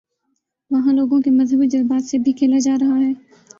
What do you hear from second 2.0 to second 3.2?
سے بھی کھیلاجا رہا ہے۔